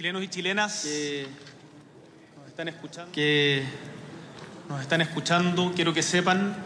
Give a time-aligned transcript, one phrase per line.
[0.00, 1.26] Chilenos y chilenas que
[2.38, 3.62] nos están escuchando, que
[4.66, 6.56] nos están escuchando, quiero que sepan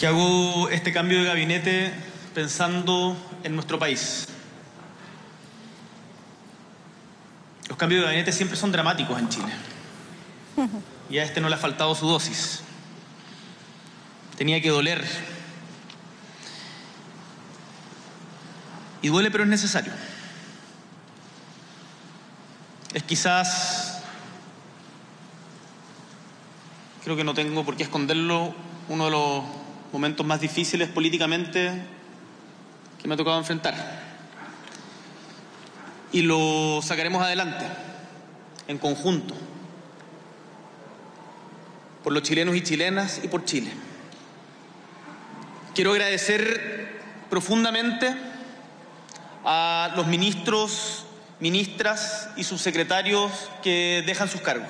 [0.00, 1.92] que hago este cambio de gabinete
[2.34, 3.14] pensando
[3.44, 4.28] en nuestro país.
[7.68, 9.52] Los cambios de gabinete siempre son dramáticos en Chile.
[11.10, 12.62] Y a este no le ha faltado su dosis.
[14.38, 15.04] Tenía que doler.
[19.02, 19.92] Y duele, pero es necesario.
[22.94, 24.02] Es quizás,
[27.02, 28.54] creo que no tengo por qué esconderlo,
[28.90, 29.44] uno de los
[29.92, 31.72] momentos más difíciles políticamente
[33.00, 33.74] que me ha tocado enfrentar.
[36.12, 37.64] Y lo sacaremos adelante,
[38.68, 39.34] en conjunto,
[42.04, 43.72] por los chilenos y chilenas y por Chile.
[45.74, 48.14] Quiero agradecer profundamente
[49.46, 51.06] a los ministros,
[51.42, 53.32] ministras y subsecretarios
[53.64, 54.68] que dejan sus cargos.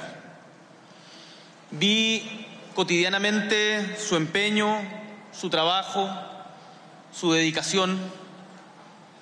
[1.70, 4.80] Vi cotidianamente su empeño,
[5.38, 6.08] su trabajo,
[7.12, 8.00] su dedicación,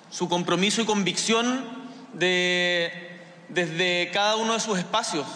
[0.09, 1.65] su compromiso y convicción
[2.13, 5.27] de, desde cada uno de sus espacios,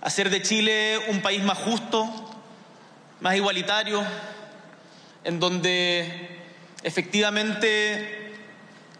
[0.00, 2.08] hacer de Chile un país más justo,
[3.20, 4.02] más igualitario,
[5.22, 6.40] en donde
[6.82, 8.32] efectivamente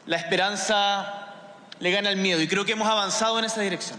[0.05, 1.17] la esperanza
[1.80, 2.40] le gana el miedo.
[2.40, 3.98] Y creo que hemos avanzado en esa dirección.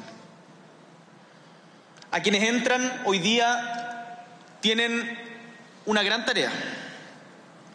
[2.12, 4.26] A quienes entran hoy día
[4.62, 5.18] tienen
[5.86, 6.52] una gran tarea,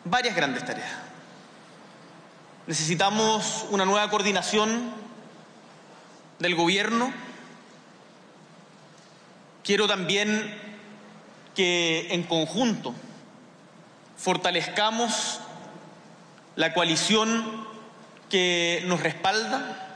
[0.05, 0.91] varias grandes tareas.
[2.67, 4.91] Necesitamos una nueva coordinación
[6.39, 7.13] del gobierno.
[9.63, 10.61] Quiero también
[11.55, 12.95] que en conjunto
[14.17, 15.41] fortalezcamos
[16.57, 17.67] la coalición
[18.29, 19.94] que nos respalda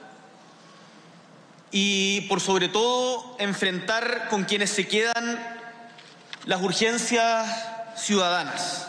[1.70, 5.38] y por sobre todo enfrentar con quienes se quedan
[6.44, 7.66] las urgencias
[7.96, 8.88] ciudadanas.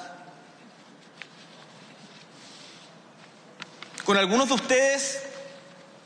[4.06, 5.24] Con algunos de ustedes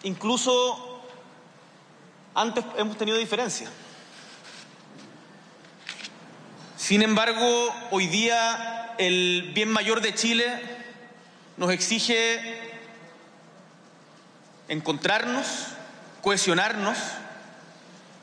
[0.04, 1.02] incluso
[2.36, 3.70] antes hemos tenido diferencias.
[6.78, 10.62] Sin embargo, hoy día el bien mayor de Chile
[11.56, 12.60] nos exige
[14.68, 15.68] encontrarnos,
[16.24, 16.98] cohesionarnos,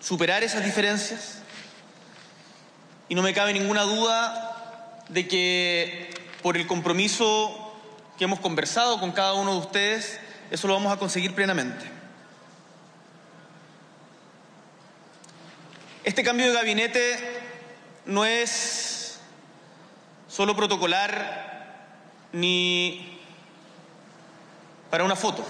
[0.00, 1.42] superar esas diferencias.
[3.08, 7.76] Y no me cabe ninguna duda de que por el compromiso
[8.16, 10.18] que hemos conversado con cada uno de ustedes,
[10.50, 11.84] eso lo vamos a conseguir plenamente.
[16.02, 17.40] Este cambio de gabinete
[18.06, 19.20] no es
[20.26, 21.76] solo protocolar
[22.32, 23.18] ni
[24.88, 25.44] para una foto.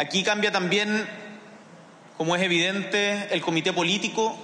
[0.00, 1.06] Aquí cambia también,
[2.16, 4.34] como es evidente, el comité político,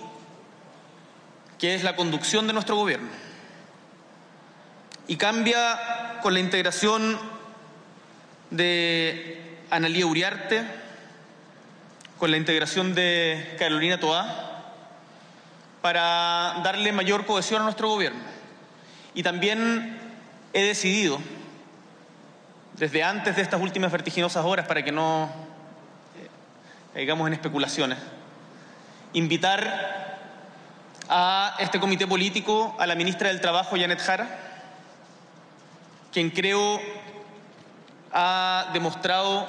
[1.58, 3.08] que es la conducción de nuestro gobierno.
[5.08, 7.18] Y cambia con la integración
[8.50, 10.62] de Analía Uriarte,
[12.18, 14.74] con la integración de Carolina Toá,
[15.80, 18.20] para darle mayor cohesión a nuestro gobierno.
[19.14, 19.98] Y también
[20.52, 21.18] he decidido,
[22.74, 25.45] desde antes de estas últimas vertiginosas horas, para que no
[26.96, 27.98] digamos en especulaciones,
[29.12, 30.18] invitar
[31.08, 34.26] a este comité político a la ministra del Trabajo, Janet Jara,
[36.12, 36.80] quien creo
[38.12, 39.46] ha demostrado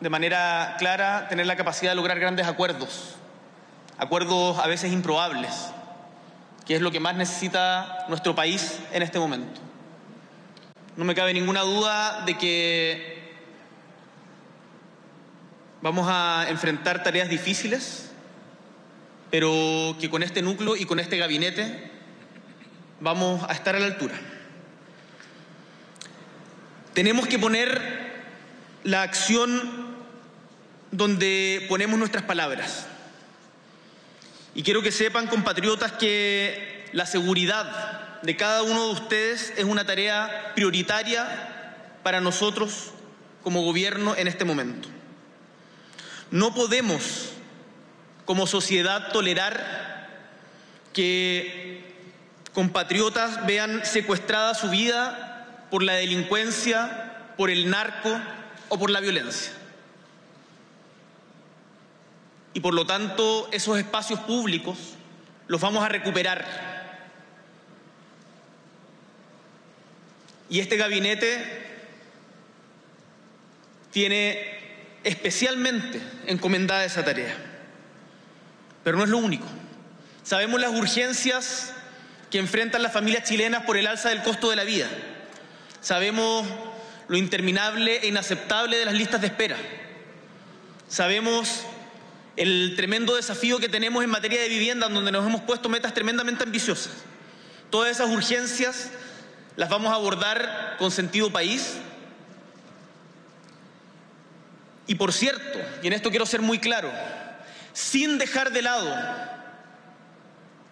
[0.00, 3.16] de manera clara tener la capacidad de lograr grandes acuerdos
[3.98, 5.70] acuerdos a veces improbables,
[6.66, 9.60] que es lo que más necesita nuestro país en este momento.
[10.96, 13.11] No me cabe ninguna duda de que
[15.82, 18.10] vamos a enfrentar tareas difíciles,
[19.30, 21.90] pero que con este núcleo y con este gabinete
[23.00, 24.14] vamos a estar a la altura.
[26.94, 28.12] Tenemos que poner
[28.84, 29.92] la acción
[30.90, 32.86] donde ponemos nuestras palabras.
[34.54, 39.86] Y quiero que sepan, compatriotas, que la seguridad de cada uno de ustedes es una
[39.86, 41.26] tarea prioritaria
[42.02, 42.92] para nosotros
[43.42, 44.88] como gobierno en este momento.
[46.32, 47.34] No podemos,
[48.24, 50.08] como sociedad, tolerar
[50.94, 51.84] que
[52.54, 58.18] compatriotas vean secuestrada su vida por la delincuencia, por el narco
[58.70, 59.52] o por la violencia.
[62.54, 64.78] Y por lo tanto, esos espacios públicos
[65.48, 66.46] los vamos a recuperar.
[70.48, 71.66] Y este gabinete
[73.90, 74.51] tiene
[75.04, 77.34] especialmente encomendada esa tarea.
[78.84, 79.46] Pero no es lo único.
[80.22, 81.72] Sabemos las urgencias
[82.30, 84.88] que enfrentan las familias chilenas por el alza del costo de la vida.
[85.80, 86.46] Sabemos
[87.08, 89.56] lo interminable e inaceptable de las listas de espera.
[90.88, 91.64] Sabemos
[92.36, 96.44] el tremendo desafío que tenemos en materia de vivienda, donde nos hemos puesto metas tremendamente
[96.44, 96.92] ambiciosas.
[97.70, 98.90] Todas esas urgencias
[99.56, 101.74] las vamos a abordar con sentido país.
[104.86, 106.90] Y por cierto, y en esto quiero ser muy claro,
[107.72, 108.94] sin dejar de lado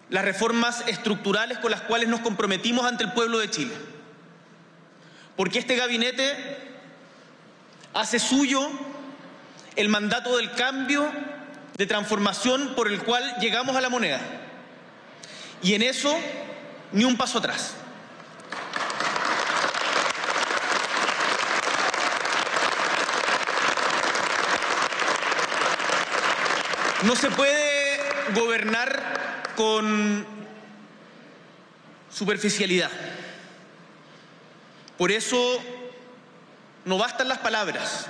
[0.09, 3.73] las reformas estructurales con las cuales nos comprometimos ante el pueblo de Chile.
[5.37, 6.57] Porque este gabinete
[7.93, 8.69] hace suyo
[9.75, 11.09] el mandato del cambio,
[11.77, 14.19] de transformación por el cual llegamos a la moneda.
[15.63, 16.15] Y en eso,
[16.91, 17.75] ni un paso atrás.
[27.03, 27.99] No se puede
[28.35, 30.25] gobernar con
[32.11, 32.91] superficialidad.
[34.97, 35.59] Por eso
[36.85, 38.05] no bastan las palabras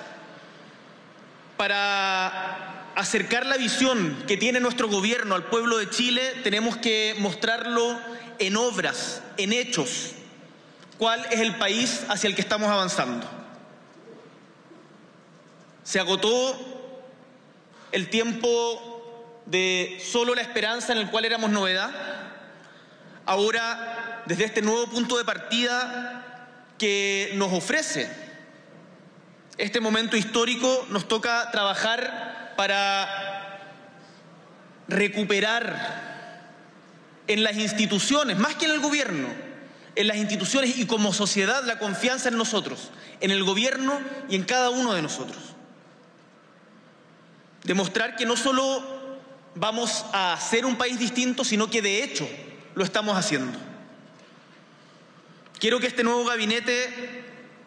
[1.55, 7.97] para acercar la visión que tiene nuestro gobierno al pueblo de Chile, tenemos que mostrarlo
[8.39, 10.11] en obras, en hechos,
[10.97, 13.25] cuál es el país hacia el que estamos avanzando.
[15.83, 16.70] Se agotó
[17.91, 21.91] el tiempo de solo la esperanza en el cual éramos novedad.
[23.25, 28.09] Ahora, desde este nuevo punto de partida que nos ofrece
[29.57, 33.59] este momento histórico, nos toca trabajar para
[34.87, 36.01] recuperar
[37.27, 39.27] en las instituciones, más que en el gobierno,
[39.95, 42.89] en las instituciones y como sociedad la confianza en nosotros,
[43.19, 43.99] en el gobierno
[44.29, 45.50] y en cada uno de nosotros.
[47.71, 48.83] Demostrar que no solo
[49.55, 52.27] vamos a ser un país distinto, sino que de hecho
[52.75, 53.57] lo estamos haciendo.
[55.57, 57.23] Quiero que este nuevo gabinete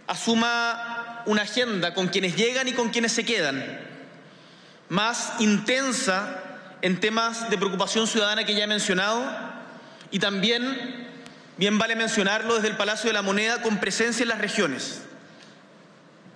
[0.06, 3.81] asuma una agenda con quienes llegan y con quienes se quedan,
[4.91, 6.39] más intensa
[6.83, 9.25] en temas de preocupación ciudadana que ya he mencionado,
[10.11, 11.09] y también,
[11.56, 15.01] bien vale mencionarlo, desde el Palacio de la Moneda con presencia en las regiones.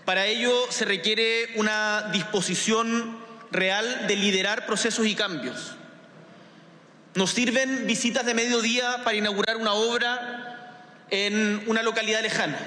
[0.06, 5.74] Para ello se requiere una disposición real de liderar procesos y cambios.
[7.14, 12.58] Nos sirven visitas de mediodía para inaugurar una obra en una localidad lejana.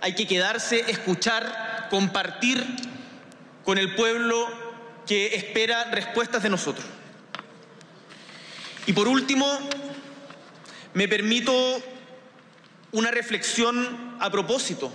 [0.00, 2.64] Hay que quedarse, escuchar, compartir
[3.64, 4.48] con el pueblo
[5.06, 6.86] que espera respuestas de nosotros.
[8.86, 9.46] Y por último,
[10.94, 11.52] me permito
[12.92, 14.92] una reflexión a propósito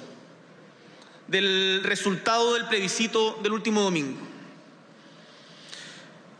[1.28, 4.20] del resultado del plebiscito del último domingo.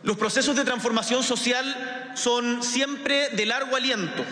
[0.02, 4.24] Los procesos de transformación social son siempre de largo aliento.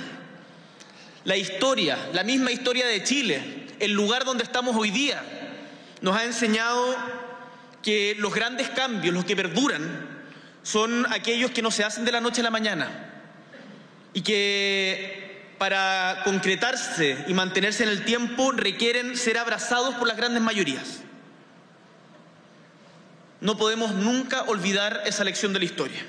[1.24, 5.22] La historia, la misma historia de Chile, el lugar donde estamos hoy día,
[6.00, 6.96] nos ha enseñado
[7.82, 10.08] que los grandes cambios, los que perduran,
[10.62, 12.88] son aquellos que no se hacen de la noche a la mañana
[14.12, 20.42] y que para concretarse y mantenerse en el tiempo requieren ser abrazados por las grandes
[20.42, 21.00] mayorías.
[23.46, 26.04] No podemos nunca olvidar esa lección de la historia.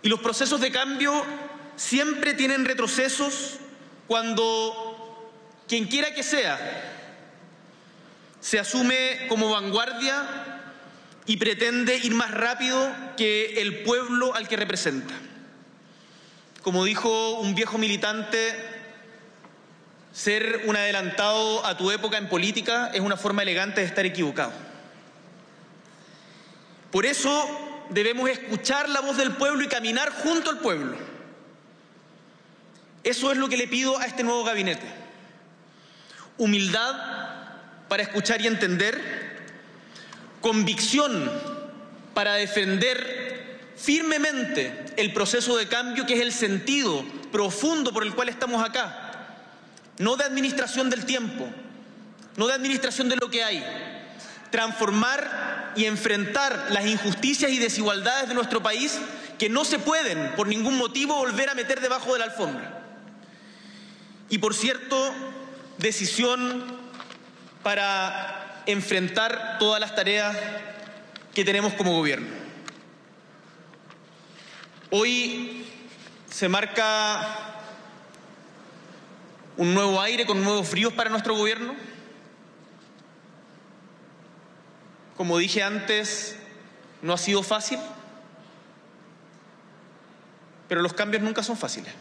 [0.00, 1.12] Y los procesos de cambio
[1.76, 3.58] siempre tienen retrocesos
[4.06, 5.30] cuando
[5.68, 6.58] quien quiera que sea
[8.40, 10.62] se asume como vanguardia
[11.26, 15.12] y pretende ir más rápido que el pueblo al que representa.
[16.62, 18.54] Como dijo un viejo militante,
[20.12, 24.67] ser un adelantado a tu época en política es una forma elegante de estar equivocado.
[26.90, 30.96] Por eso debemos escuchar la voz del pueblo y caminar junto al pueblo.
[33.04, 34.86] Eso es lo que le pido a este nuevo gabinete.
[36.36, 36.96] Humildad
[37.88, 39.00] para escuchar y entender,
[40.40, 41.30] convicción
[42.14, 48.28] para defender firmemente el proceso de cambio que es el sentido profundo por el cual
[48.28, 49.04] estamos acá.
[49.98, 51.48] No de administración del tiempo,
[52.36, 53.64] no de administración de lo que hay.
[54.50, 55.47] Transformar
[55.78, 58.98] y enfrentar las injusticias y desigualdades de nuestro país
[59.38, 62.82] que no se pueden por ningún motivo volver a meter debajo de la alfombra.
[64.28, 65.14] Y por cierto,
[65.78, 66.64] decisión
[67.62, 70.36] para enfrentar todas las tareas
[71.32, 72.26] que tenemos como gobierno.
[74.90, 75.64] Hoy
[76.28, 77.54] se marca
[79.56, 81.76] un nuevo aire con nuevos fríos para nuestro gobierno
[85.18, 86.36] como dije antes,
[87.02, 87.80] no ha sido fácil,
[90.68, 91.92] pero los cambios nunca son fáciles.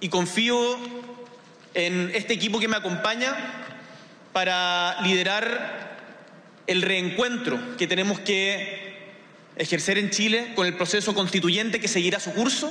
[0.00, 0.76] Y confío
[1.72, 3.34] en este equipo que me acompaña
[4.34, 5.96] para liderar
[6.66, 9.08] el reencuentro que tenemos que
[9.56, 12.70] ejercer en Chile con el proceso constituyente que seguirá su curso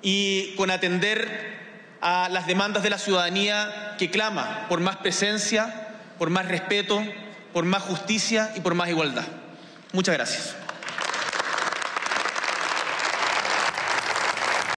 [0.00, 1.58] y con atender
[2.00, 5.88] a las demandas de la ciudadanía que clama por más presencia,
[6.18, 7.04] por más respeto,
[7.54, 9.24] por más justicia y por más igualdad.
[9.92, 10.63] Muchas gracias.